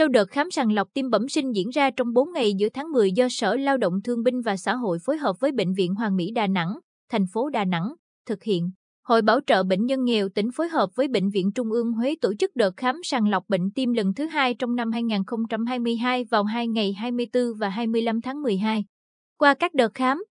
[0.00, 2.92] Sau đợt khám sàng lọc tim bẩm sinh diễn ra trong 4 ngày giữa tháng
[2.92, 5.94] 10 do Sở Lao động Thương binh và Xã hội phối hợp với Bệnh viện
[5.94, 6.78] Hoàng Mỹ Đà Nẵng,
[7.10, 7.94] thành phố Đà Nẵng,
[8.26, 8.70] thực hiện.
[9.02, 12.14] Hội Bảo trợ Bệnh nhân nghèo tỉnh phối hợp với Bệnh viện Trung ương Huế
[12.20, 16.44] tổ chức đợt khám sàng lọc bệnh tim lần thứ hai trong năm 2022 vào
[16.44, 18.84] hai ngày 24 và 25 tháng 12.
[19.38, 20.24] Qua các đợt khám,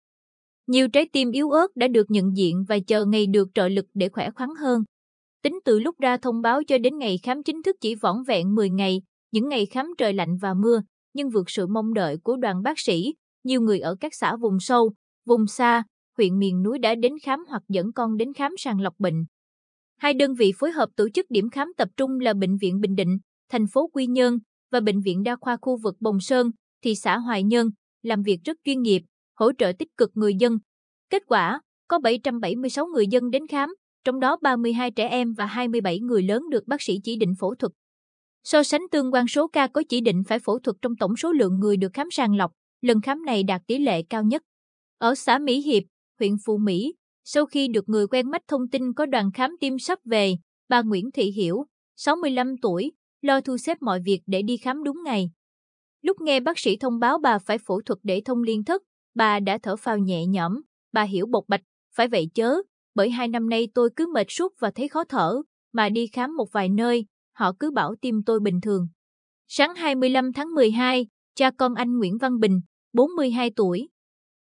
[0.66, 3.86] nhiều trái tim yếu ớt đã được nhận diện và chờ ngày được trợ lực
[3.94, 4.82] để khỏe khoắn hơn.
[5.42, 8.54] Tính từ lúc ra thông báo cho đến ngày khám chính thức chỉ vỏn vẹn
[8.54, 9.00] 10 ngày,
[9.30, 10.82] những ngày khám trời lạnh và mưa,
[11.14, 13.14] nhưng vượt sự mong đợi của đoàn bác sĩ,
[13.44, 14.92] nhiều người ở các xã vùng sâu,
[15.26, 15.82] vùng xa,
[16.16, 19.24] huyện miền núi đã đến khám hoặc dẫn con đến khám sàng lọc bệnh.
[19.96, 22.94] Hai đơn vị phối hợp tổ chức điểm khám tập trung là Bệnh viện Bình
[22.94, 23.18] Định,
[23.50, 24.38] thành phố Quy Nhơn
[24.72, 26.50] và Bệnh viện Đa khoa khu vực Bồng Sơn,
[26.84, 27.70] thị xã Hoài Nhơn,
[28.02, 29.02] làm việc rất chuyên nghiệp,
[29.34, 30.58] hỗ trợ tích cực người dân.
[31.10, 33.74] Kết quả, có 776 người dân đến khám,
[34.04, 37.54] trong đó 32 trẻ em và 27 người lớn được bác sĩ chỉ định phẫu
[37.54, 37.72] thuật.
[38.44, 41.32] So sánh tương quan số ca có chỉ định phải phẫu thuật trong tổng số
[41.32, 44.42] lượng người được khám sàng lọc, lần khám này đạt tỷ lệ cao nhất.
[44.98, 45.82] Ở xã Mỹ Hiệp,
[46.18, 49.78] huyện Phù Mỹ, sau khi được người quen mắt thông tin có đoàn khám tim
[49.78, 50.36] sắp về,
[50.68, 51.64] bà Nguyễn Thị Hiểu,
[51.96, 55.30] 65 tuổi, lo thu xếp mọi việc để đi khám đúng ngày.
[56.02, 58.82] Lúc nghe bác sĩ thông báo bà phải phẫu thuật để thông liên thất,
[59.14, 60.60] bà đã thở phào nhẹ nhõm,
[60.92, 61.62] bà hiểu bộc bạch,
[61.94, 62.56] phải vậy chớ,
[62.94, 65.42] bởi hai năm nay tôi cứ mệt suốt và thấy khó thở,
[65.72, 67.06] mà đi khám một vài nơi,
[67.38, 68.88] họ cứ bảo tim tôi bình thường.
[69.48, 72.60] Sáng 25 tháng 12, cha con anh Nguyễn Văn Bình,
[72.92, 73.88] 42 tuổi,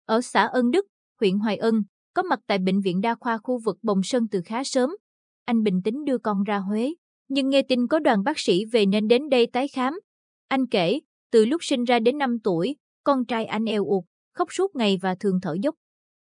[0.05, 0.87] ở xã Ân Đức,
[1.21, 1.83] huyện Hoài Ân,
[2.15, 4.91] có mặt tại Bệnh viện Đa khoa khu vực Bồng Sơn từ khá sớm.
[5.45, 6.95] Anh bình tính đưa con ra Huế,
[7.29, 10.01] nhưng nghe tin có đoàn bác sĩ về nên đến đây tái khám.
[10.49, 11.01] Anh kể,
[11.33, 14.99] từ lúc sinh ra đến 5 tuổi, con trai anh eo ụt, khóc suốt ngày
[15.03, 15.75] và thường thở dốc.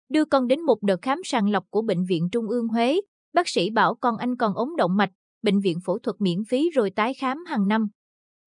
[0.08, 3.00] Đưa con đến một đợt khám sàng lọc của Bệnh viện Trung ương Huế,
[3.32, 5.10] bác sĩ bảo con anh còn ống động mạch,
[5.42, 7.88] bệnh viện phẫu thuật miễn phí rồi tái khám hàng năm.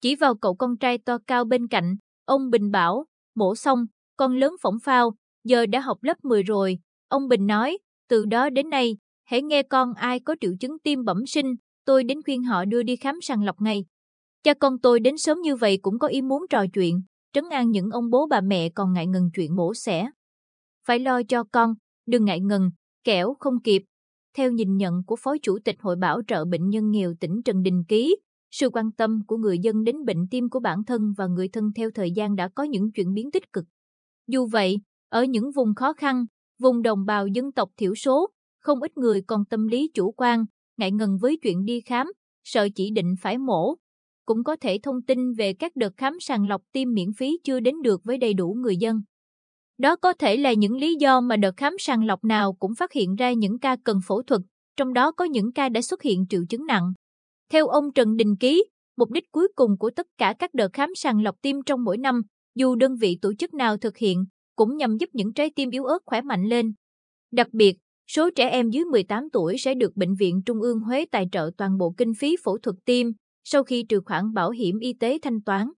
[0.00, 1.94] Chỉ vào cậu con trai to cao bên cạnh,
[2.24, 3.86] ông Bình bảo, mổ xong,
[4.16, 5.12] con lớn phỏng phao,
[5.44, 6.78] giờ đã học lớp 10 rồi.
[7.08, 11.04] Ông Bình nói, từ đó đến nay, hãy nghe con ai có triệu chứng tim
[11.04, 11.54] bẩm sinh,
[11.84, 13.84] tôi đến khuyên họ đưa đi khám sàng lọc ngay.
[14.42, 17.02] Cha con tôi đến sớm như vậy cũng có ý muốn trò chuyện,
[17.32, 20.10] trấn an những ông bố bà mẹ còn ngại ngần chuyện mổ xẻ.
[20.86, 21.74] Phải lo cho con,
[22.06, 22.70] đừng ngại ngần,
[23.04, 23.82] kẻo không kịp.
[24.36, 27.62] Theo nhìn nhận của Phó Chủ tịch Hội Bảo trợ Bệnh nhân nghèo tỉnh Trần
[27.62, 28.16] Đình Ký,
[28.50, 31.72] sự quan tâm của người dân đến bệnh tim của bản thân và người thân
[31.76, 33.64] theo thời gian đã có những chuyển biến tích cực.
[34.26, 34.76] Dù vậy,
[35.08, 36.24] ở những vùng khó khăn,
[36.58, 40.44] vùng đồng bào dân tộc thiểu số, không ít người còn tâm lý chủ quan,
[40.76, 42.06] ngại ngần với chuyện đi khám,
[42.44, 43.74] sợ chỉ định phải mổ.
[44.24, 47.60] Cũng có thể thông tin về các đợt khám sàng lọc tim miễn phí chưa
[47.60, 49.02] đến được với đầy đủ người dân.
[49.78, 52.92] Đó có thể là những lý do mà đợt khám sàng lọc nào cũng phát
[52.92, 54.40] hiện ra những ca cần phẫu thuật,
[54.76, 56.92] trong đó có những ca đã xuất hiện triệu chứng nặng.
[57.52, 58.64] Theo ông Trần Đình Ký,
[58.96, 61.98] mục đích cuối cùng của tất cả các đợt khám sàng lọc tim trong mỗi
[61.98, 62.22] năm,
[62.54, 64.24] dù đơn vị tổ chức nào thực hiện,
[64.56, 66.72] cũng nhằm giúp những trái tim yếu ớt khỏe mạnh lên.
[67.32, 67.76] Đặc biệt,
[68.10, 71.50] số trẻ em dưới 18 tuổi sẽ được Bệnh viện Trung ương Huế tài trợ
[71.56, 73.12] toàn bộ kinh phí phẫu thuật tim
[73.44, 75.68] sau khi trừ khoản bảo hiểm y tế thanh toán.